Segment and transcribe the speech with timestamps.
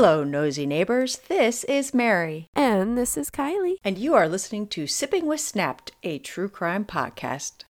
[0.00, 1.18] Hello, nosy neighbors.
[1.28, 3.76] This is Mary, And this is Kylie.
[3.84, 7.64] and you are listening to Sipping with Snapped, a true crime podcast.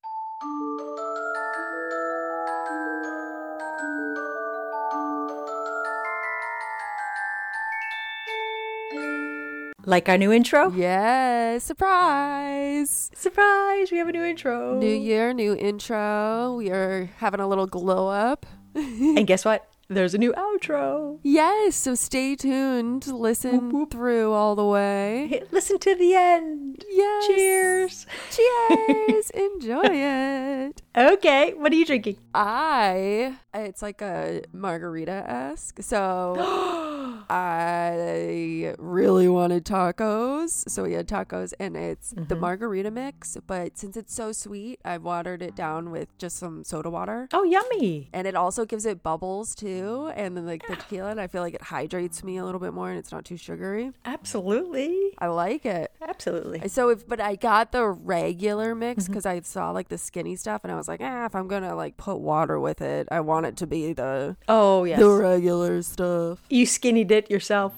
[9.86, 10.70] Like our new intro?
[10.73, 13.09] Yes, surprise.
[13.16, 14.78] Surprise, we have a new intro.
[14.78, 16.55] New year, new intro.
[16.57, 18.46] We are having a little glow up.
[18.75, 19.66] And guess what?
[19.90, 21.20] There's a new outro.
[21.24, 23.08] Yes, so stay tuned.
[23.08, 25.42] Listen through all the way.
[25.52, 26.84] Listen to the end.
[26.89, 27.28] Yes.
[27.28, 28.06] Cheers.
[28.32, 29.30] Cheers.
[29.34, 30.82] Enjoy it.
[30.97, 32.17] Okay, what are you drinking?
[32.34, 35.81] I, it's like a margarita esque.
[35.81, 36.35] So
[37.30, 40.69] I really wanted tacos.
[40.69, 42.39] So we had tacos and it's the Mm-hmm.
[42.41, 43.38] margarita mix.
[43.47, 47.30] But since it's so sweet, I've watered it down with just some soda water.
[47.31, 48.09] Oh, yummy.
[48.11, 51.41] and it also gives it bubbles too and then like the tequila and i feel
[51.41, 55.13] like it hydrates me a little bit more and it's not too sugary Absolutely.
[55.20, 56.67] i like it Absolutely.
[56.67, 59.14] so if but i got the regular mix Mm-hmm.
[59.14, 61.75] because i saw like the skinny stuff and i was like ah if i'm gonna
[61.75, 65.00] like put water with it i want it to be the Oh, yes.
[65.00, 67.73] the regular stuff You skinnied it yourself.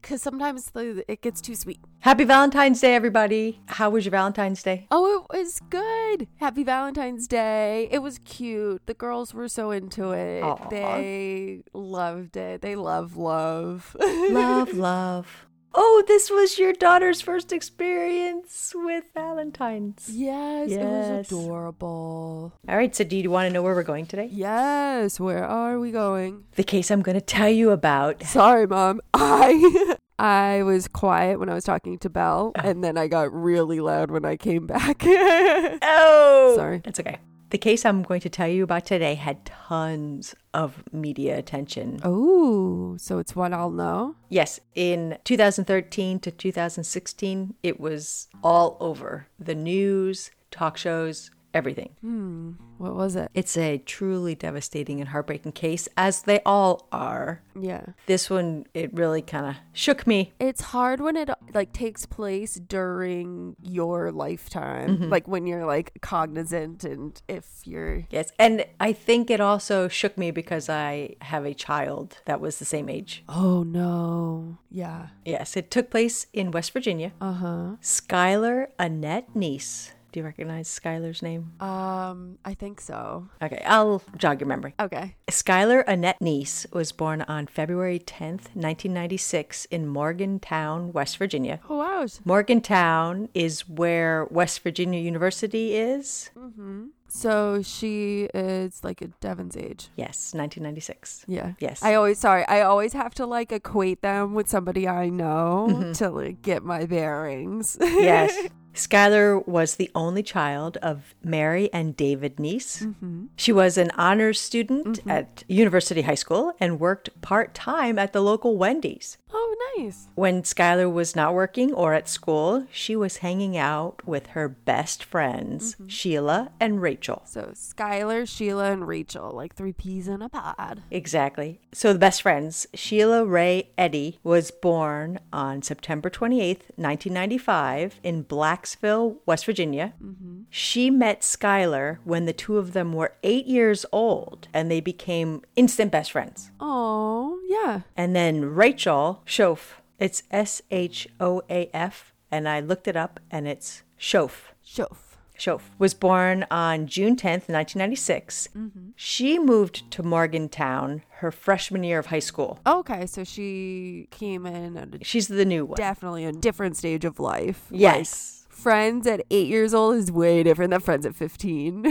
[0.00, 3.60] Because sometimes the, it gets too sweet Happy Valentine's Day, everybody.
[3.66, 4.86] How was your Valentine's Day?
[4.90, 10.12] oh it was good happy valentine's day it was cute the girls were so into
[10.12, 10.68] it Aw.
[10.68, 13.96] they loved it they love love
[14.30, 15.47] love, love.
[15.74, 20.08] Oh, this was your daughter's first experience with Valentine's.
[20.10, 22.52] Yes, it was adorable.
[22.68, 24.28] All right, so do you want to know where we're going today?
[24.32, 26.44] Yes, where are we going?
[26.56, 28.22] The case I'm going to tell you about.
[28.26, 29.00] Sorry, mom.
[29.14, 33.78] I I was quiet when I was talking to Belle, and then I got really
[33.80, 35.04] loud when I came back.
[35.90, 36.80] Oh, Sorry.
[36.84, 37.18] It's okay.
[37.50, 41.98] The case I'm going to tell you about today had tons of media attention.
[42.04, 44.16] oh, so it's one I'll know.
[44.28, 51.90] Yes, in 2013 to 2016, it was all over the news, talk shows, everything.
[52.00, 52.52] Hmm.
[52.78, 53.30] What was it?
[53.34, 57.42] It's a truly devastating and heartbreaking case, as they all are.
[57.58, 57.86] Yeah.
[58.06, 60.32] This one, it really kind of shook me.
[60.38, 66.84] It's hard when it like takes place during your lifetime, like when you're like cognizant
[66.84, 71.54] and if you're Yes, and I think it also shook me because I have a
[71.54, 73.24] child that was the same age.
[73.28, 74.58] Oh no.
[74.70, 75.08] Yeah.
[75.24, 77.12] Yes, it took place in West Virginia.
[77.20, 77.76] Uh-huh.
[77.82, 79.92] Skylar Annette Neese.
[80.12, 81.52] Do you recognize Skylar's name?
[81.60, 83.28] Um, I think so.
[83.42, 84.74] Okay, I'll jog your memory.
[84.80, 85.16] Okay.
[85.30, 91.60] Skylar Annette Neese was born on February 10th, 1996, in Morgantown, West Virginia.
[91.68, 92.06] Oh wow.
[92.24, 96.30] Morgantown is where West Virginia University is.
[96.36, 96.86] Mm-hmm.
[97.08, 99.88] So she is like a Devon's age.
[99.96, 101.24] Yes, 1996.
[101.26, 101.52] Yeah.
[101.58, 101.82] Yes.
[101.82, 102.46] I always sorry.
[102.46, 106.84] I always have to like equate them with somebody I know to like get my
[106.84, 107.76] bearings.
[107.80, 108.48] yes.
[108.74, 112.82] Skylar was the only child of Mary and David Neese.
[112.82, 113.26] Mm-hmm.
[113.36, 115.10] She was an honors student mm-hmm.
[115.10, 119.18] at University High School and worked part time at the local Wendy's.
[119.32, 120.08] oh, nice.
[120.14, 125.04] When Skylar was not working or at school, she was hanging out with her best
[125.04, 125.86] friends, mm-hmm.
[125.86, 127.22] Shelia and Rachel.
[127.24, 130.82] So Skylar, Shelia, and Rachel, like three peas in a pod.
[130.90, 131.60] Exactly.
[131.72, 139.16] So the best friends, Shelia Ray Eddy, was born on September 28th, 1995, in Blacksville,
[139.26, 139.94] West Virginia.
[140.02, 140.42] Mm-hmm.
[140.50, 145.42] She met Skylar when the two of them were eight years old, and they became
[145.56, 146.50] instant best friends.
[146.60, 147.80] Oh, yeah.
[147.96, 153.20] And then Rachel Shoaf, it's S H O A F, and I looked it up,
[153.30, 154.50] and it's Shoaf.
[154.66, 154.96] Shof.
[155.38, 158.48] Shoaf was born on June 10th, 1996.
[158.56, 158.88] Mm-hmm.
[158.96, 162.58] She moved to Morgantown her freshman year of high school.
[162.66, 165.76] Okay, so she came in at a, She's the new one.
[165.76, 167.62] definitely a different stage of life.
[167.70, 168.37] yes.
[168.58, 171.84] Friends at eight years old is way different than friends at 15.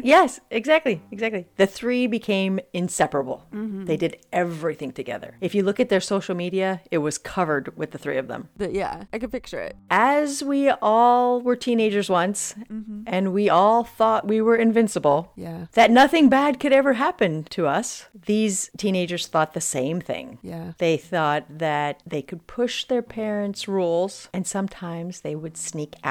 [0.04, 1.46] Yes, exactly, exactly.
[1.56, 3.44] The three became inseparable.
[3.52, 3.84] Mm-hmm.
[3.86, 5.36] They did everything together.
[5.40, 8.48] If you look at their social media, it was covered with the three of them.
[8.56, 9.76] but yeah, I can picture it.
[9.90, 13.02] As we all were teenagers once, mm-hmm.
[13.06, 15.66] and we all thought we were invincible, Yeah.
[15.72, 20.38] that nothing bad could ever happen to us, these teenagers thought the same thing.
[20.42, 20.72] Yeah.
[20.78, 26.07] They thought that they could push their parents' rules, and sometimes they would sneak out.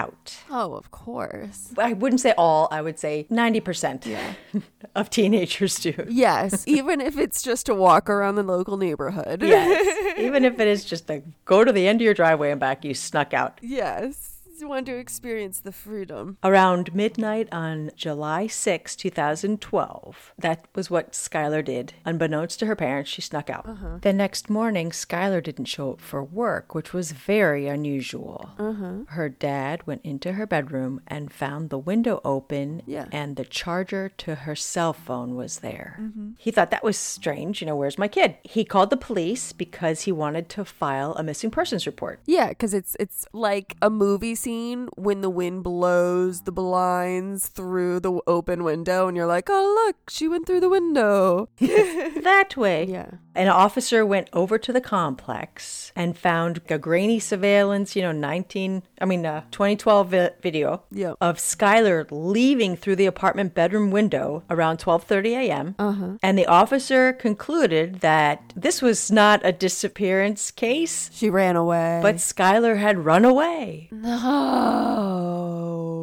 [0.50, 1.74] Oh, of course.
[1.78, 4.36] I wouldn't say all, I would say 90%
[4.96, 5.94] of teenagers do.
[6.10, 9.42] Yes, even if it's just to walk around the local neighborhood.
[9.42, 10.18] Yes.
[10.18, 12.84] Even if it is just to go to the end of your driveway and back,
[12.86, 13.60] you snuck out.
[13.62, 14.37] Yes.
[14.64, 16.38] Want to experience the freedom.
[16.44, 21.94] Around midnight on July 6, 2012, that was what Skylar did.
[22.06, 23.68] Unbeknownst to her parents, she snuck out.
[23.68, 23.98] Uh-huh.
[24.02, 28.52] The next morning, Skylar didn't show up for work, which was very unusual.
[28.58, 29.04] Uh-huh.
[29.10, 33.06] Her dad went into her bedroom and found the window open Yeah.
[33.12, 35.98] and the charger to her cell phone was there.
[36.02, 36.32] Mm-hmm.
[36.38, 37.62] He thought that was strange.
[37.62, 38.38] You know, where's my kid?
[38.44, 42.20] He called the police because he wanted to file a missing persons report.
[42.26, 48.00] Yeah, because it's it's like a movie scene when the wind blows the blinds through
[48.00, 52.86] the open window, and you're like, "Oh, look, she went through the window." that way.
[52.86, 53.10] yeah.
[53.36, 58.82] An officer went over to the complex and found a grainy surveillance, you know, 19,
[59.00, 61.18] I mean, uh, 2012 vi- video Yep.
[61.22, 65.76] of Skylar leaving through the apartment bedroom window around 12:30 a.m.
[65.78, 66.14] Uh-huh.
[66.24, 72.00] And the officer concluded that this was not a disappearance case, She ran away.
[72.02, 73.90] but Skylar had run away.
[73.92, 74.37] no.
[74.40, 75.37] Oh.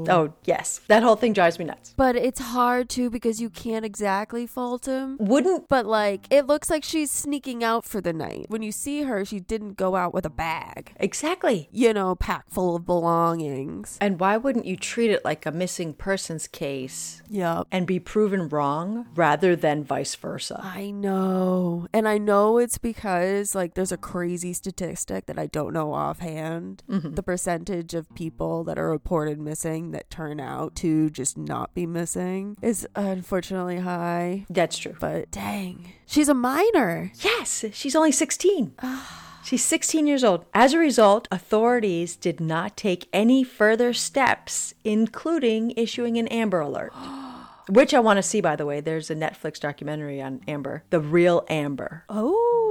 [0.06, 0.12] Mm.
[0.12, 0.80] Oh, yes.
[0.88, 1.94] That whole thing drives me nuts.
[1.96, 5.16] But it's hard too because you can't exactly fault him.
[5.18, 8.46] Wouldn't But like, it looks like she's sneaking out for the night.
[8.48, 11.68] When you see her, she didn't go out with a bag, exactly.
[11.72, 13.98] you know, packed full of belongings.
[14.00, 17.66] And why wouldn't you treat it like a missing persons case Yep.
[17.72, 20.60] and be proven wrong rather than vice versa?
[20.62, 21.86] I know.
[21.92, 26.82] And I know it's because, like, there's a crazy statistic that I don't know offhand.
[26.90, 27.14] Mm-hmm.
[27.14, 31.86] The percentage of people that are reported missing that turn out to just not be
[31.86, 34.44] missing is unfortunately high.
[34.50, 34.96] That's true.
[35.00, 37.12] But dang, she's a minor.
[37.20, 38.74] Yes, she's only 16.
[38.82, 39.40] Ah.
[39.44, 40.46] She's 16 years old.
[40.54, 46.92] As a result, authorities did not take any further steps, including issuing an Amber Alert.
[47.68, 48.80] Which I want to see, by the way.
[48.80, 52.04] There's a Netflix documentary on Amber, The Real Amber.
[52.08, 52.63] Oh.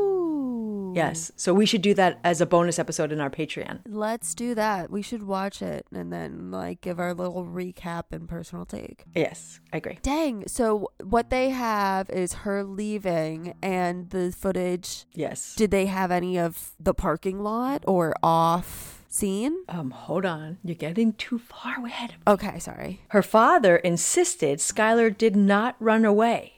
[0.96, 1.32] Yes.
[1.36, 3.80] So we should do that as a bonus episode in our Patreon.
[3.88, 4.90] Let's do that.
[4.90, 9.04] We should watch it and then, like, give our little recap and personal take.
[9.16, 10.00] Yes, I agree.
[10.02, 10.48] Dang.
[10.48, 15.56] So, what they have is her leaving and the footage Yes.
[15.56, 19.64] Did they have any of the parking lot or off scene?
[19.70, 20.58] Um, hold on.
[20.64, 22.16] You're getting too far ahead.
[22.28, 23.02] Okay, sorry.
[23.10, 26.54] Her father insisted Skylar did not run away.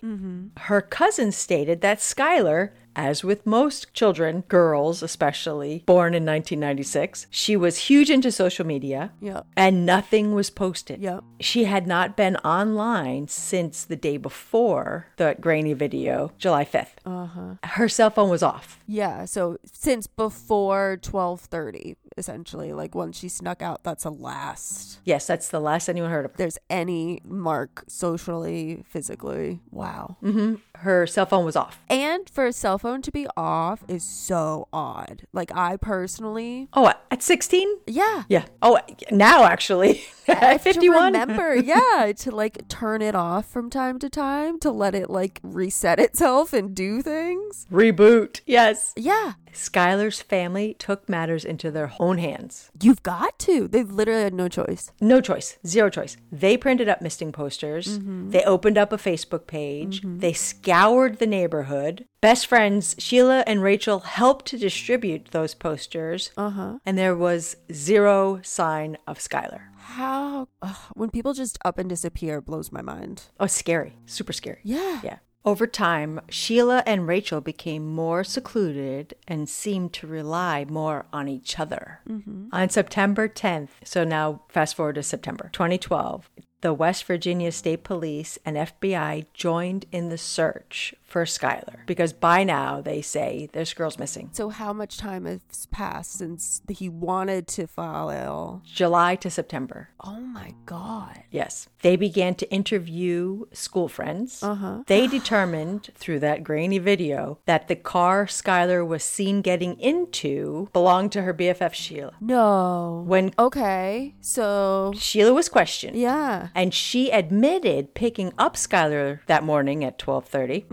[0.57, 7.56] Her cousin stated that Skylar, as with most children, girls especially, born in 1996, she
[7.56, 9.45] was huge into social media Yep.
[9.56, 11.01] and nothing was posted.
[11.01, 11.24] Yep.
[11.39, 16.97] She had not been online since the day before the grainy video, July 5th.
[17.06, 17.56] Uh-huh.
[17.63, 18.80] Her cell phone was off.
[18.88, 25.27] Yeah, so since before 12:30 essentially, like once she snuck out, that's the last Yes,
[25.27, 26.38] that's the last anyone heard of her.
[26.38, 29.59] there's any mark socially, physically.
[29.71, 30.17] Wow.
[30.23, 30.56] Mm-hmm.
[30.79, 31.79] Her cell phone was off.
[31.89, 35.23] And for a cell phone to be off is so odd.
[35.33, 37.67] Like I personally, Oh, at 16?
[37.88, 38.23] yeah.
[38.29, 38.45] Yeah.
[38.62, 38.79] Oh,
[39.12, 40.03] now actually.
[40.27, 41.13] At 51?
[41.13, 45.39] remember, yeah, to like turn it off from time to time to let it like
[45.44, 47.67] reset itself and do things.
[47.71, 48.41] Reboot.
[48.47, 48.91] Yes.
[48.95, 52.69] Yeah, Skylar's family took matters into their own hands.
[52.81, 53.67] you've got to.
[53.67, 54.91] They literally had no choice.
[55.01, 56.17] No choice, zero choice.
[56.31, 57.99] They printed up misting posters.
[58.03, 60.01] They opened up a Facebook page.
[60.03, 62.05] They scoured the neighborhood.
[62.21, 66.31] Best friends Shelia and Rachel helped to distribute those posters.
[66.35, 66.79] Uh huh.
[66.85, 69.61] And there was zero sign of Skylar.
[69.77, 73.23] How ugh, when people just up and disappear blows my mind.
[73.39, 73.93] Oh, scary.
[74.05, 74.59] Super scary.
[74.63, 75.01] Yeah.
[75.03, 75.17] Yeah.
[75.45, 81.59] Over time, Shelia and Rachel became more secluded and seemed to rely more on each
[81.59, 82.00] other.
[82.10, 82.48] Mm-hmm.
[82.51, 86.31] On September 10th, so now fast forward to September 2012,
[86.62, 92.43] the West Virginia State Police and FBI joined in the search for Skylar because by
[92.43, 94.29] now they say this girl's missing.
[94.33, 95.39] So how much time has
[95.71, 98.62] passed since he wanted to file?
[98.65, 99.89] July to September.
[100.03, 101.24] Oh my god.
[101.31, 101.69] Yes.
[101.81, 104.41] They began to interview school friends.
[104.41, 104.83] Uh-huh.
[104.88, 111.12] They determined through that grainy video that the car Skylar was seen getting into belonged
[111.13, 112.12] to her BFF Shelia.
[112.19, 113.03] No.
[113.05, 114.15] When Okay.
[114.21, 116.50] So Shelia was questioned, yeah.
[116.55, 120.65] and she admitted picking up Skylar that morning at 12:30,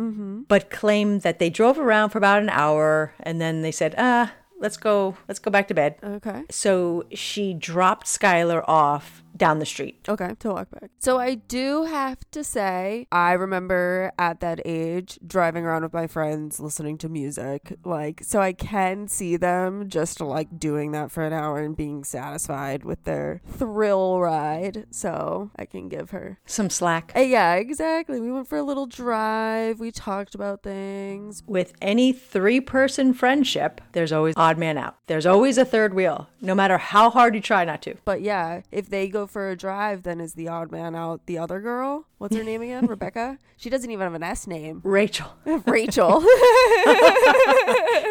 [0.49, 4.33] but claimed that they drove around for about an hour and then they said, "Ah,
[4.61, 6.45] let's go, let's go back to bed." Okay.
[6.51, 9.99] So she dropped Skylar off down the street.
[10.09, 10.93] Okay, to walk back.
[11.01, 16.07] So I do have to say, I remember at that age driving around with my
[16.07, 17.75] friends listening to music.
[17.85, 22.05] Like, so I can see them just like doing that for an hour and being
[22.05, 24.87] satisfied with their thrill ride.
[24.93, 26.39] So I can give her.
[26.47, 27.11] Some slack.
[27.17, 28.21] Uh, yeah, exactly.
[28.21, 29.81] We went for a little drive.
[29.81, 31.43] We talked about things.
[31.49, 34.99] With any three person friendship, there's always odd man out.
[35.09, 36.29] There's always a third wheel.
[36.41, 37.95] no matter how hard you try not to.
[38.05, 41.39] But yeah, if they go for a drive, then is the odd man out the
[41.39, 42.07] other girl?
[42.19, 42.87] What's her name again?
[42.93, 43.39] Rebecca?
[43.57, 44.81] She doesn't even have an S name.
[44.85, 45.33] Rachel.
[45.67, 46.21] Rachel.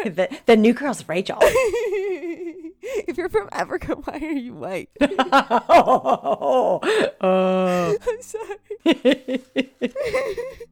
[0.04, 1.38] the, the new girl's Rachel.
[3.06, 4.90] if you're from Africa, why are you white?
[5.70, 6.80] oh,
[7.20, 8.58] I'm sorry.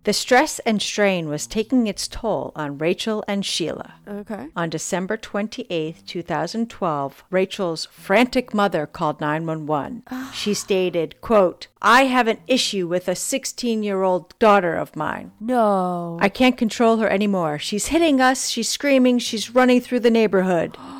[0.02, 3.92] The stress and strain was taking its toll on Rachel and Shelia.
[4.08, 4.48] Okay.
[4.56, 10.02] On December 28th, 2012, Rachel's frantic mother called 911.
[10.10, 10.32] Ah.
[10.34, 15.30] she stated, quote, I have an issue with a 16-year-old daughter of mine.
[15.38, 16.18] No.
[16.20, 17.60] I can't control her anymore.
[17.60, 20.76] She's hitting us, she's screaming, she's running through the neighborhood.
[20.92, 20.99] Oh.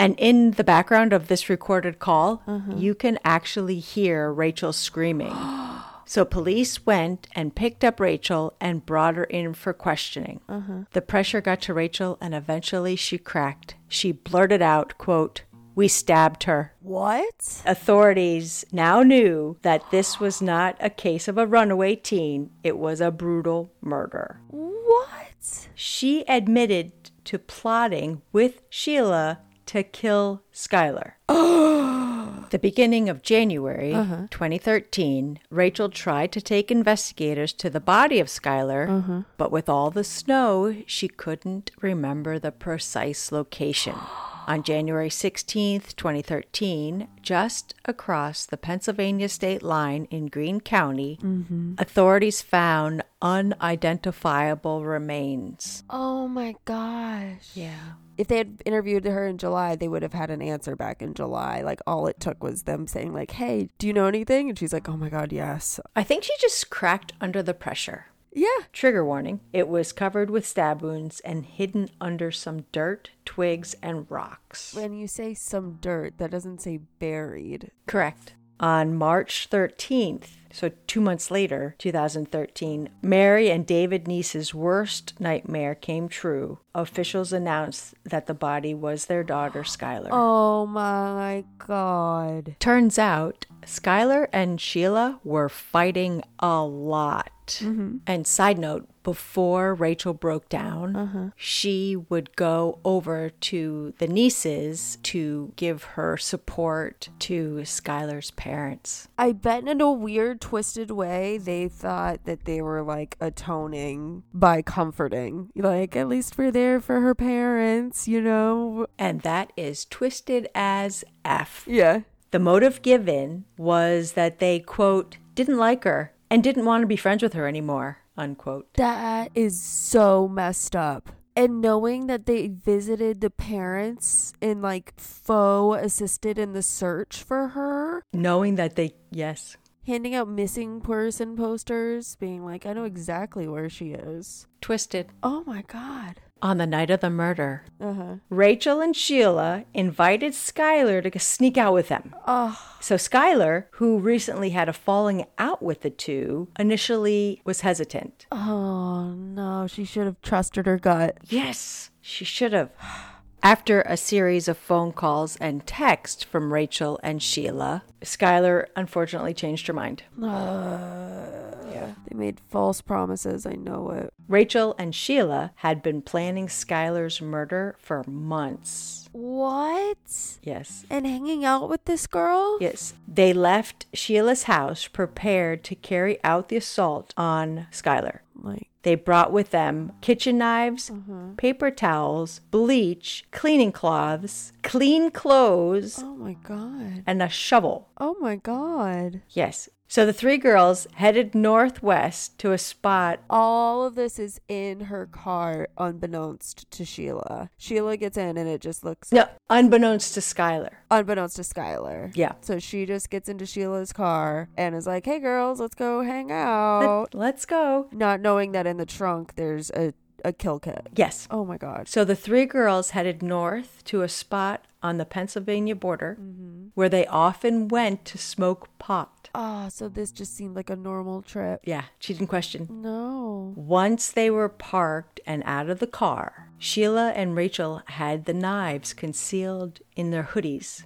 [0.00, 2.78] And in the background of this recorded call, mm-hmm.
[2.78, 5.34] you can actually hear Rachel screaming.
[6.06, 10.40] So police went and picked up Rachel and brought her in for questioning.
[10.48, 10.82] Mm-hmm.
[10.90, 13.76] The pressure got to Rachel and eventually she cracked.
[13.86, 15.42] She blurted out, quote,
[15.76, 17.62] "We stabbed her." what?
[17.64, 23.00] Authorities now knew that this was not a case of a runaway teen, it was
[23.00, 24.40] a brutal murder.
[24.48, 25.68] What?
[25.76, 26.90] She admitted
[27.26, 29.38] to plotting with Shelia
[29.70, 31.12] to kill Skylar.
[31.28, 34.26] the beginning of January uh-huh.
[34.28, 39.22] 2013, Rachel tried to take investigators to the body of Skylar, uh-huh.
[39.36, 43.94] but with all the snow, she couldn't remember the precise location.
[44.48, 51.74] On January 16th, 2013, just across the Pennsylvania state line in Greene County, mm-hmm.
[51.78, 55.84] authorities found unidentifiable remains.
[55.88, 57.50] Oh my gosh.
[57.54, 57.92] Yeah.
[58.20, 61.14] If they had interviewed her in July, they would have had an answer back in
[61.14, 61.62] July.
[61.62, 64.74] Like all it took was them saying like, "Hey, do you know anything?" And she's
[64.74, 68.08] like, "Oh my god, yes." I think she just cracked under the pressure.
[68.30, 68.66] Yeah.
[68.74, 74.04] Trigger warning it was covered with stab wounds and hidden under some dirt, twigs, and
[74.10, 74.74] rocks.
[74.74, 77.70] When you say some dirt, that doesn't say buried.
[77.86, 78.34] Correct.
[78.60, 86.08] On March 13th, so two months later, 2013, Mary and David Neese's worst nightmare came
[86.08, 86.58] true.
[86.74, 90.08] Officials announced that the body was their daughter, Skylar.
[90.12, 92.56] Oh my god.
[92.58, 97.30] Turns out, Skylar and Shelia were fighting a lot.
[97.58, 97.96] Mm-hmm.
[98.06, 101.30] And side note, before Rachel broke down, uh-huh.
[101.36, 109.08] she would go over to the Neeses to give her support to Skylar's parents.
[109.18, 114.62] I bet in a weird, twisted way, they thought that they were like atoning by
[114.62, 115.50] comforting.
[115.54, 118.86] Like, at least we're there for her parents, you know?
[118.98, 121.64] And that is twisted as F.
[121.66, 122.00] Yeah.
[122.30, 126.96] The motive given was that they, quote, didn't like her and didn't want to be
[126.96, 128.72] friends with her anymore, unquote.
[128.74, 131.10] That is so messed up.
[131.36, 137.48] And knowing that they visited the parents and like faux assisted in the search for
[137.48, 139.56] her, Knowing that they, yes,
[139.90, 144.46] handing out missing person posters, being like, I know exactly where she is.
[144.60, 145.08] twisted.
[145.22, 146.20] Oh my God.
[146.42, 148.14] On the night of the murder, Uh huh.
[148.30, 152.14] Rachel and Shelia invited Skylar to sneak out with them.
[152.26, 158.26] Oh, So Skylar, who recently had a falling out with the two, initially was hesitant.
[158.30, 159.66] oh no.
[159.66, 161.18] She should have trusted her gut.
[161.28, 162.70] Yes, she should have.
[163.42, 169.66] After a series of phone calls and texts from Rachel and Shelia, Skylar unfortunately changed
[169.66, 170.02] her mind.
[171.72, 171.94] yeah.
[172.08, 173.46] They made false promises.
[173.46, 174.12] I know it.
[174.28, 179.08] Rachel and Shelia had been planning Skylar's murder for months.
[179.12, 180.38] What?
[180.42, 180.84] Yes.
[180.88, 182.58] And hanging out with this girl?
[182.60, 182.94] Yes.
[183.08, 188.20] They left Shelia's house prepared to carry out the assault on Skylar.
[188.40, 191.34] Like, They brought with them kitchen knives, mm-hmm.
[191.34, 197.02] paper towels, bleach, cleaning cloths, clean clothes, oh my God.
[197.06, 197.88] and a shovel.
[197.98, 199.20] Oh my God.
[199.30, 199.68] Yes.
[199.90, 203.18] So the three girls headed northwest to a spot.
[203.28, 207.48] All of this is in her car, unbeknownst to Shelia.
[207.58, 210.74] Shelia gets in and it just looks No, unbeknownst to Skylar.
[210.92, 212.12] unbeknownst to Skylar.
[212.14, 212.34] Yeah.
[212.40, 216.30] So she just gets into Shelia's car and is like, hey girls, let's go hang
[216.30, 217.08] out.
[217.12, 217.88] Let, let's go.
[217.90, 219.92] Not knowing that in the trunk there's a,
[220.24, 220.86] a kill kit.
[220.94, 221.26] Yes.
[221.32, 221.88] Oh my God.
[221.88, 226.68] So the three girls headed north to a spot on the Pennsylvania border mm-hmm.
[226.74, 229.19] where they often went to smoke pot.
[229.34, 231.60] Ah, so this just seemed like a normal trip.
[231.64, 232.68] Yeah, she didn't question.
[232.70, 233.52] No.
[233.56, 238.92] Once they were parked and out of the car, Shelia and Rachel had the knives
[238.92, 240.84] concealed in their hoodies.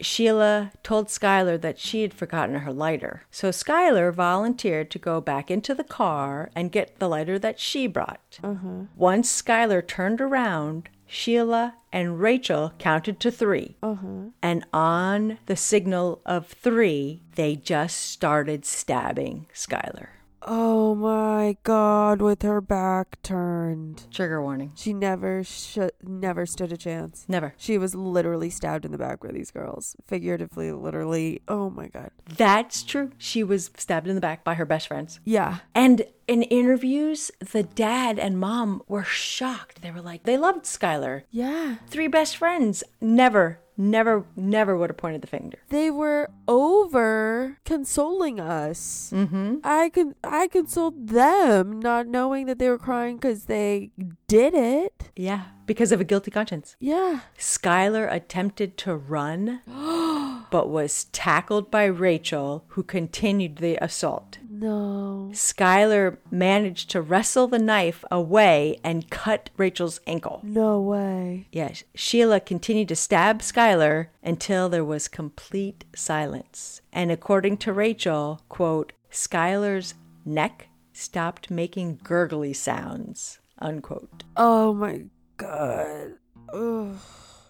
[0.00, 3.22] Shelia told Skylar that she had forgotten her lighter.
[3.30, 7.86] So Skylar volunteered to go back into the car and get the lighter that she
[7.86, 8.38] brought.
[8.96, 13.76] Once Skylar turned around, Shelia, and Rachel counted to three.
[13.82, 14.30] Uh-huh.
[14.42, 20.08] And on the signal of three, they just started stabbing Skylar.
[20.46, 24.06] Oh my god, with her back turned.
[24.10, 24.72] Trigger warning.
[24.74, 27.24] She never should never stood a chance.
[27.28, 27.54] Never.
[27.56, 29.96] She was literally stabbed in the back by these girls.
[30.06, 31.40] Figuratively, literally.
[31.48, 32.10] Oh my god.
[32.36, 33.10] That's true.
[33.16, 35.20] She was stabbed in the back by her best friends.
[35.24, 35.58] Yeah.
[35.74, 39.82] And in interviews, the dad and mom were shocked.
[39.82, 41.22] They were like, they loved Skylar.
[41.30, 41.76] Yeah.
[41.88, 42.84] Three best friends.
[43.00, 45.58] Never, never, never would have pointed the finger.
[45.68, 49.10] They were over consoling us.
[49.14, 49.56] Mm-hmm.
[49.64, 53.90] I could I consoled them, not knowing that they were crying because they
[54.28, 55.10] did it.
[55.16, 56.76] Yeah, because of a guilty conscience.
[56.80, 57.20] Yeah.
[57.38, 59.60] Skylar attempted to run,
[60.50, 64.38] but was tackled by Rachel, who continued the assault.
[64.56, 65.30] No.
[65.32, 70.40] Skylar managed to wrestle the knife away and cut Rachel's ankle.
[70.44, 71.48] No way.
[71.50, 76.80] Yes, Shelia continued to stab Skylar until there was complete silence.
[76.92, 79.94] And according to Rachel, quote, Skylar's
[80.24, 84.22] neck stopped making gurgly sounds, unquote.
[84.36, 85.06] Oh my
[85.36, 86.12] god.
[86.52, 86.96] Ugh.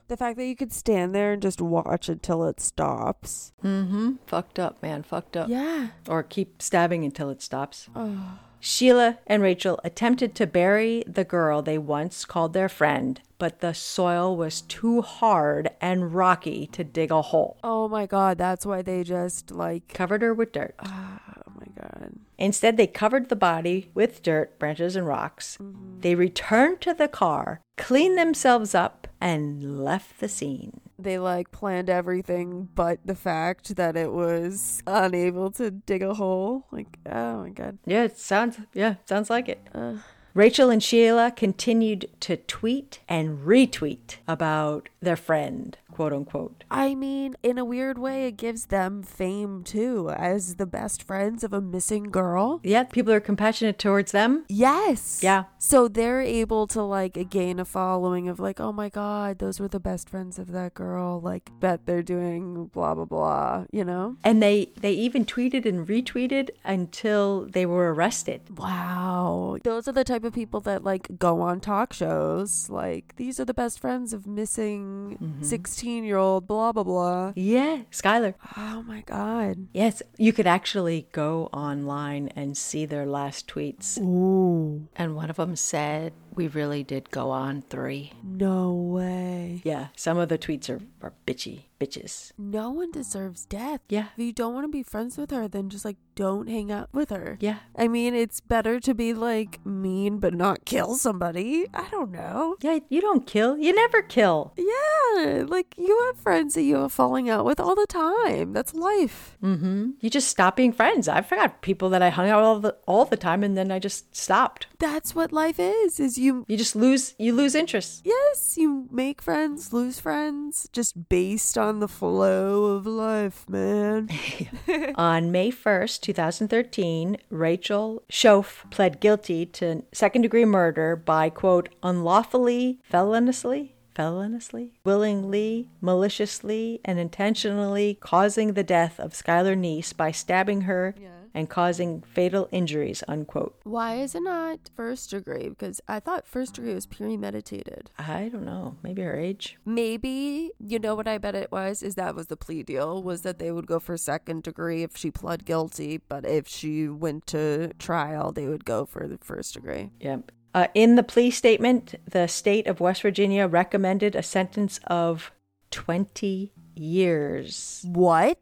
[0.08, 3.52] The fact that you could stand there and just watch until it stops.
[3.64, 4.12] Mm-hmm.
[4.26, 5.02] Fucked up, man.
[5.02, 5.48] Fucked up.
[5.48, 5.88] Yeah.
[6.08, 7.88] Or keep stabbing until it stops.
[7.96, 8.38] Oh.
[8.64, 13.74] Shelia and Rachel attempted to bury the girl they once called their friend, but the
[13.74, 17.58] soil was too hard and rocky to dig a hole.
[17.62, 20.74] Oh my god, that's why they just like Covered her with dirt.
[20.82, 21.18] Oh
[21.58, 22.14] my god.
[22.38, 25.58] Instead, they covered the body with dirt, branches, and rocks.
[26.00, 30.82] They returned to the car, cleaned themselves up, and left the scene.
[30.98, 36.66] They like planned everything but the fact that it was unable to dig a hole.
[36.70, 37.78] Like, oh my god.
[37.86, 39.66] Yeah, it sounds yeah, sounds like it.
[39.74, 39.94] Uh,
[40.34, 46.64] Rachel and Shelia continued to tweet and retweet about their friend, quote unquote.
[46.70, 51.44] I mean, in a weird way, it gives them fame too, as the best friends
[51.44, 52.60] of a missing girl.
[52.62, 54.44] Yeah, people are compassionate towards them.
[54.48, 55.20] Yes.
[55.22, 55.44] Yeah.
[55.58, 59.68] So they're able to like gain a following of like, oh my god, those were
[59.68, 61.20] the best friends of that girl.
[61.20, 63.66] Like, bet they're doing blah blah blah.
[63.70, 64.16] You know?
[64.24, 68.58] And they they even tweeted and retweeted until they were arrested.
[68.58, 69.58] Wow.
[69.62, 72.68] Those are the type of people that like go on talk shows.
[72.68, 75.42] Like, these are the best friends of missing mm-hmm.
[75.42, 77.32] 16 year old blah blah blah.
[77.36, 78.34] Yeah, Skylar.
[78.56, 79.66] Oh my god.
[79.72, 84.00] Yes, you could actually go online and see their last tweets.
[84.00, 84.88] Ooh.
[84.96, 88.12] And one of them said, We really did go on three.
[88.22, 89.60] No way.
[89.64, 92.32] Yeah, some of the tweets are, are bitchy, bitches.
[92.38, 93.80] No one deserves death.
[93.88, 94.06] Yeah.
[94.16, 96.88] If you don't want to be friends with her, then just like don't hang out
[96.92, 97.36] with her.
[97.40, 97.58] Yeah.
[97.76, 101.66] I mean, it's better to be like mean but not kill somebody.
[101.74, 102.56] I don't know.
[102.60, 103.58] Yeah, you don't kill.
[103.58, 104.52] You never kill.
[104.56, 108.52] Yeah, like you have friends that you are falling out with all the time.
[108.52, 109.36] That's life.
[109.42, 109.90] Mm-hmm.
[110.00, 111.08] You just stop being friends.
[111.08, 113.70] I forgot people that I hung out with all the, all the time and then
[113.70, 114.66] I just stopped.
[114.78, 116.00] That's what life is.
[116.00, 118.00] Is you You you just lose you lose interest.
[118.04, 124.08] yes, you make friends, lose friends, just based on the flow of life, man.
[124.96, 132.80] On May 1st, 2013, Rachel Shoaf pled guilty to second degree murder by, quote, unlawfully,
[132.84, 140.94] feloniously, feloniously, willingly, maliciously, and intentionally causing the death of Skylar Neese by stabbing her
[140.98, 141.08] Yeah.
[141.34, 143.56] And causing fatal injuries, unquote.
[143.64, 145.48] Why is it not first degree?
[145.48, 147.90] Because I thought first degree was premeditated.
[147.98, 148.76] I don't know.
[148.82, 149.58] Maybe her age.
[149.66, 153.22] Maybe you know what I bet it was is that was the plea deal was
[153.22, 157.26] that they would go for second degree if she pled guilty, but if she went
[157.28, 159.90] to trial, they would go for the first degree.
[160.00, 160.30] Yep.
[160.54, 165.32] Uh, in the plea statement, the state of West Virginia recommended a sentence of
[165.72, 168.38] 20 years What?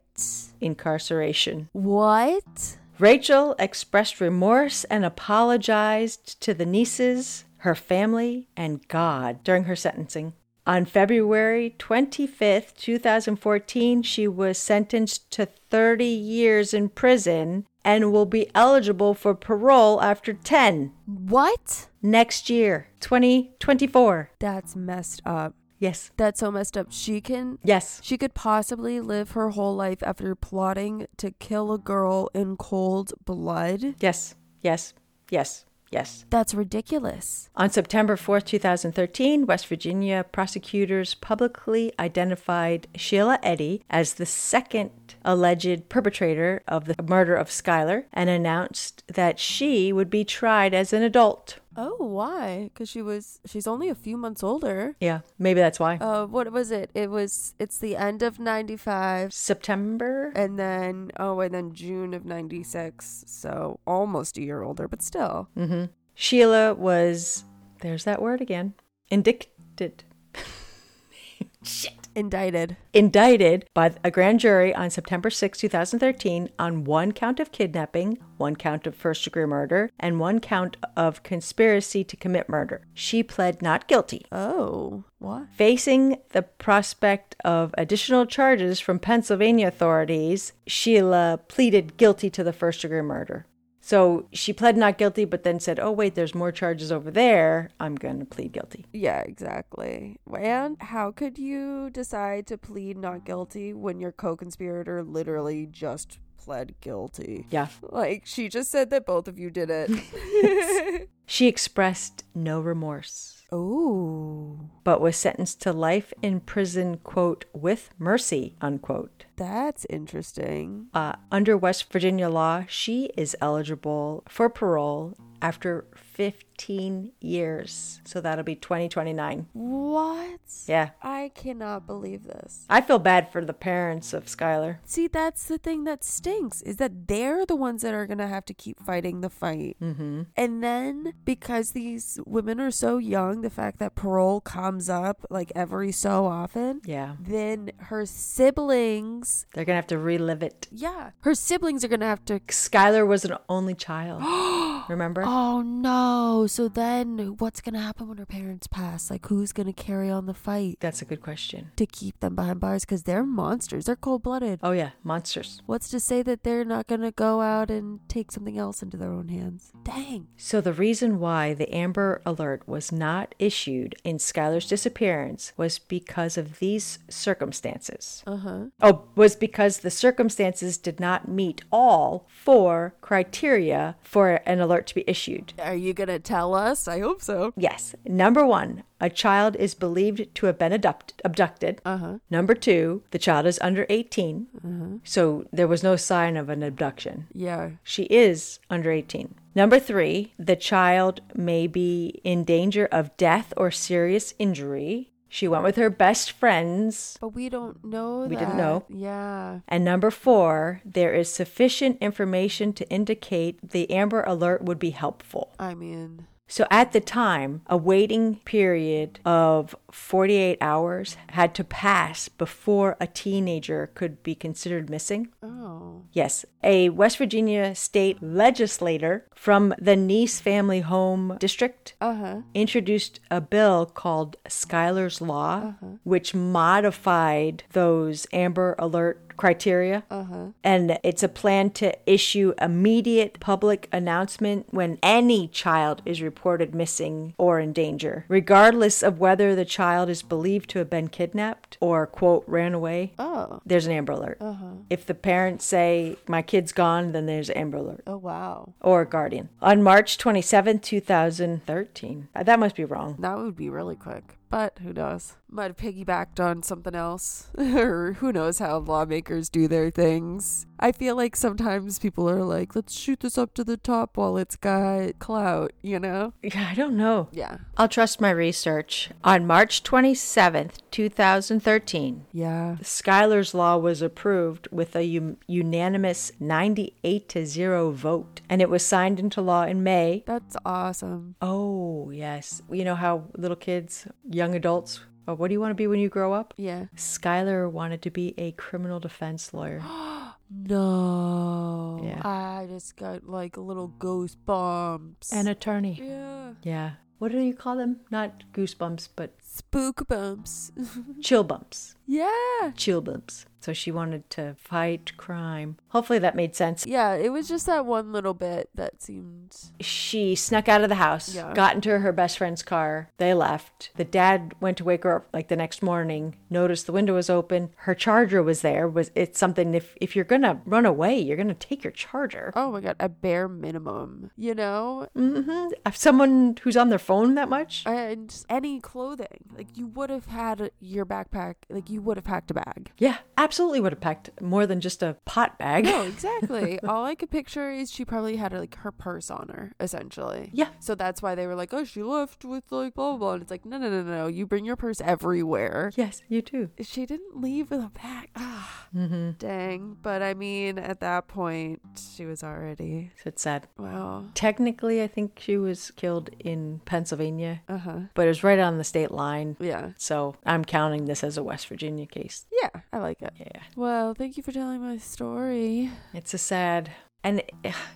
[0.61, 1.69] incarceration.
[1.73, 2.77] What?
[3.03, 10.35] Rachel expressed remorse and apologized to the Neeses, her family, and God during her sentencing.
[10.69, 18.49] On February 25th, 2014, she was sentenced to 30 years in prison and will be
[18.55, 21.89] eligible for parole after 10 What?
[22.03, 24.31] next year, 2024.
[24.39, 25.57] That's messed up.
[25.83, 26.13] Yes.
[26.17, 26.87] That's so messed up.
[26.91, 27.99] She can Yes.
[28.05, 33.13] she could possibly live her whole life after plotting to kill a girl in cold
[33.25, 33.97] blood.
[33.99, 34.37] Yes.
[34.63, 34.95] Yes.
[35.29, 35.65] Yes.
[35.91, 36.25] Yes.
[36.31, 37.51] That's ridiculous.
[37.57, 44.91] On September 4th, 2013, West Virginia prosecutors publicly identified Shelia Eddy as the second
[45.25, 50.93] alleged perpetrator of the murder of Skylar and announced that she would be tried as
[50.93, 51.59] an adult.
[51.77, 52.71] Oh, why?
[52.73, 54.95] Because she was she's only a few months older.
[55.01, 55.97] Yeah, maybe that's why.
[55.97, 56.91] Uh, what was it?
[56.95, 60.33] It was it's the end of ninety five, September?
[60.35, 63.25] and then oh, and then June of ninety six.
[63.27, 65.49] So almost a year older, but still.
[65.57, 65.85] Mm-hmm.
[66.17, 67.45] Shelia was,
[67.81, 68.75] there's that word again,
[69.09, 70.05] indicted.
[71.63, 72.02] Shit.
[72.15, 72.77] Indicted.
[72.93, 78.57] Indicted by a grand jury on September 6, 2013, on one count of kidnapping, one
[78.57, 82.83] count of first degree murder, and one count of conspiracy to commit murder.
[82.95, 84.27] She pled not guilty.
[84.31, 85.47] Oh, what?
[85.55, 92.83] Facing the prospect of additional charges from Pennsylvania authorities, Shelia pleaded guilty to the first
[92.83, 93.47] degree murder.
[93.85, 97.71] So she pled not guilty, but then said, Oh, wait, there's more charges over there.
[97.81, 98.87] I'm going to plead guilty.
[98.93, 100.21] Yeah, exactly.
[100.33, 106.75] And how could you decide to plead not guilty when your co-conspirator literally just pled
[106.81, 107.47] guilty?
[107.51, 107.69] Yeah.
[107.83, 111.09] Like she just said that both of you did it.
[111.33, 118.55] She expressed no remorse, oh, but was sentenced to life in prison, quote, with mercy,
[118.61, 119.25] unquote.
[119.43, 120.87] That's interesting.
[120.95, 128.01] Uh, under West Virginia law, she is eligible for parole after 15 years.
[128.05, 129.47] So that'll be 2029.
[129.53, 130.41] What?
[130.67, 130.91] Yeah.
[131.03, 132.67] I cannot believe this.
[132.69, 134.79] I feel bad for the parents of Skylar.
[134.85, 138.27] See, that's the thing that stinks is that they're the ones that are going to
[138.27, 139.77] have to keep fighting the fight.
[139.83, 140.23] Mm-hmm.
[140.37, 145.51] And then because these women are so young, the fact that parole comes up like
[145.55, 147.17] every so often, Yeah.
[147.21, 150.69] then her siblings, They're going to have to relive it.
[150.71, 152.41] yeah, her siblings are going to have to.
[152.41, 154.23] Skylar was an only child.
[154.89, 155.23] Remember?
[155.25, 156.02] Oh no.
[156.05, 159.09] Oh, so then what's going to happen when her parents pass?
[159.09, 161.71] Like, who's going to carry on the fight That's a good question.
[161.77, 162.85] to keep them behind bars?
[162.85, 164.59] Because they're monsters, they're cold blooded.
[164.65, 164.91] Oh, yeah.
[165.05, 165.63] Monsters.
[165.67, 168.97] What's to say that they're not going to go out and take something else into
[168.97, 169.71] their own hands?
[169.85, 170.27] Dang.
[170.37, 176.37] So, the reason why the Amber Alert was not issued in Skylar's disappearance was because
[176.37, 178.25] of these circumstances.
[178.27, 178.65] Uh huh.
[178.81, 184.95] Oh, was because the circumstances did not meet all four criteria for an alert to
[184.97, 185.53] be issued.
[185.61, 186.89] Are you going to tell us?
[186.89, 187.53] I hope so.
[187.57, 187.95] Yes.
[188.05, 191.81] Number one, a child is believed to have been abduct- abducted.
[191.85, 192.19] Uh huh.
[192.31, 195.01] Number two, the child is under 18.
[195.05, 197.27] So there was no sign of an abduction.
[197.35, 197.71] Yeah.
[197.83, 199.35] She is under 18.
[199.55, 205.11] Number three, the child may be in danger of death or serious injury.
[205.33, 207.17] She went with her best friends.
[207.19, 208.41] But we don't know We that.
[208.41, 208.85] didn't know.
[208.91, 209.61] Yeah.
[209.67, 215.55] And number four, there is sufficient information to indicate the Amber Alert would be helpful.
[215.59, 222.29] I mean, So at the time, a waiting period of 48 hours had to pass
[222.29, 225.29] before a teenager could be considered missing.
[225.43, 226.03] oh.
[226.13, 232.37] Yes, a West Virginia state legislator from the Nice Family Home District Uh huh.
[232.55, 235.75] introduced a bill called Skylar's Law,
[236.05, 240.05] which modified those Amber Alert criteria.
[240.11, 240.47] Uh huh.
[240.63, 247.35] And it's a plan to issue immediate public announcement when any child is reported missing
[247.39, 252.07] or in danger, regardless of whether the child is believed to have been kidnapped or,
[252.07, 253.13] quote, ran away.
[253.19, 253.61] Oh.
[253.67, 254.39] There's an Amber Alert.
[254.41, 254.65] Uh huh.
[254.89, 258.75] If the parents say, my kid's gone, then there's Amber Alert Oh wow.
[258.81, 259.49] or Guardian.
[259.61, 262.29] On March 27, 2013.
[262.35, 263.17] Uh, That must be wrong.
[263.19, 264.39] That would be really quick.
[264.53, 265.37] But who knows?
[265.49, 267.49] Might have piggybacked on something else.
[267.59, 270.67] or who knows how lawmakers do their things.
[270.79, 274.37] I feel like sometimes people are like, let's shoot this up to the top while
[274.37, 276.35] it's got clout, you know?
[276.43, 277.29] Yeah, I don't know.
[277.33, 277.59] Yeah.
[277.79, 279.11] I'll trust my research.
[279.25, 282.77] On March 27th, 2013, Yeah.
[282.83, 288.85] Skylar's Law was approved with a u- unanimous 98 to 0 vote, and it was
[288.85, 290.25] signed into law in May.
[290.27, 291.37] That's awesome.
[291.41, 292.63] Oh, yes.
[292.71, 296.01] You know how little kids, young adults, oh, what do you want to be when
[296.01, 296.53] you grow up?
[296.57, 296.87] Yeah.
[296.97, 299.81] Skylar wanted to be a criminal defense lawyer.
[300.55, 301.99] No.
[302.05, 302.21] Yeah.
[302.25, 305.33] I just got like little goosebumps.
[305.33, 305.99] An attorney.
[306.03, 306.53] yeah.
[306.63, 306.91] Yeah.
[307.19, 308.01] What do you call them?
[308.11, 310.73] Not goosebumps, but Spook bumps.
[311.21, 311.95] chill bumps.
[312.07, 312.73] yeah.
[312.75, 313.45] Chill bumps.
[313.61, 315.77] So she wanted to fight crime.
[315.91, 316.85] Hopefully that made sense.
[316.85, 319.57] Yeah, it was just that one little bit that seemed.
[319.79, 321.53] She snuck out of the house, Yeah.
[321.55, 323.11] got into her best friend's car.
[323.19, 323.93] They left.
[323.95, 327.31] The dad went to wake her up like the next morning, noticed the window was
[327.31, 327.71] open.
[327.77, 328.89] Her charger was there.
[328.89, 332.53] Was it's something if if you're gonna run away, you're gonna take your charger.
[332.57, 335.07] Oh my god, a bare minimum, you know?
[335.17, 335.69] Mm-hmm.
[335.93, 337.85] Someone who's on their phone that much.
[337.87, 339.42] And any clothing.
[339.45, 339.57] Everything.
[339.67, 342.93] Like you would have had your backpack, like you would have packed a bag.
[342.99, 345.85] Yeah, absolutely would have packed more than just a pot bag.
[345.85, 346.81] No, exactly.
[346.81, 350.51] All I could picture is she probably had like her purse on her, essentially.
[350.53, 350.69] Yeah.
[350.81, 353.33] So that's why they were like, oh, she left with like blah blah blah.
[353.35, 354.27] And it's like, no, no, no, no.
[354.27, 355.93] You bring your purse everywhere.
[355.97, 356.71] Yes, you too.
[356.81, 358.31] She didn't leave with a bag.
[358.37, 359.31] Ah, Mm-hmm.
[359.39, 359.97] dang.
[360.03, 361.81] But I mean, at that point,
[362.15, 363.11] she was already.
[363.25, 363.67] It's sad.
[363.79, 364.27] Wow.
[364.35, 367.99] Technically, I think she was killed in Pennsylvania, Uh huh.
[368.15, 369.32] but it was right on the state line.
[369.61, 369.91] Yeah.
[369.97, 372.47] So I'm counting this as a West Virginia case.
[372.63, 373.33] Yeah, I like it.
[373.39, 373.63] Yeah.
[373.77, 375.91] Well, thank you for telling my story.
[376.15, 376.91] It's a sad.
[377.25, 377.41] And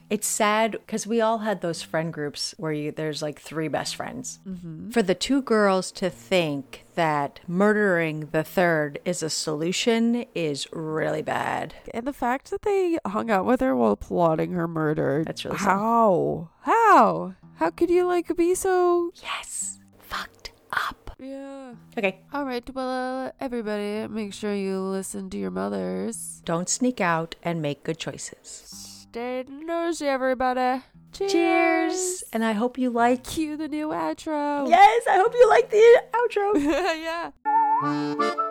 [0.09, 3.96] it's sad because we all had those friend groups where you, there's like three best
[3.96, 4.38] friends.
[4.46, 4.90] Mm-hmm.
[4.90, 11.22] For the two girls to think that murdering the third is a solution is really
[11.22, 11.75] bad.
[11.92, 15.25] And the fact that they hung out with her while plotting her murder.
[15.27, 15.70] That's really sad.
[15.70, 16.51] How?
[16.61, 17.35] How?
[17.57, 19.81] How could you like be so Yes.
[19.99, 21.06] Fucked up.
[21.18, 21.74] Yeah.
[21.96, 22.20] Okay.
[22.33, 22.68] All right.
[22.74, 26.42] Well, uh, everybody, make sure you listen to your mothers.
[26.44, 29.07] Don't sneak out and make good choices.
[29.11, 30.83] Stay nosy, everybody.
[31.12, 31.33] Cheers.
[31.33, 32.24] Cheers.
[32.33, 33.24] And I hope you like.
[33.24, 34.68] Cue the new outro.
[34.68, 36.61] Yes, I hope you like the outro.
[38.35, 38.42] yeah.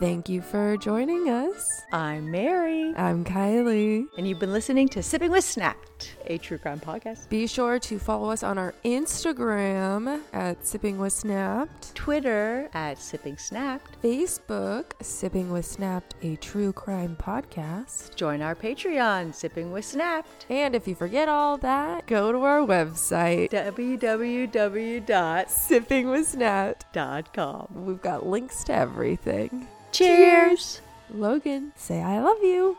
[0.00, 1.82] Thank you for joining us.
[1.92, 2.94] I'm Mary.
[2.96, 4.06] I'm Kylie.
[4.16, 7.28] And you've been listening to Sipping with Snapped, a true crime podcast.
[7.28, 13.36] Be sure to follow us on our Instagram at Sipping with Snapped, Twitter at Sipping
[13.36, 14.00] Snapped.
[14.02, 18.14] Facebook Sipping with Snapped, a true crime podcast.
[18.14, 20.46] Join our Patreon, Sipping with Snapped.
[20.48, 25.44] And if you forget all that, go to our website, www.com.
[25.44, 27.74] sippingwithsnapped.
[27.74, 29.68] We've got links to everything.
[29.92, 30.80] Cheers.
[31.12, 32.76] Logan, say I love you.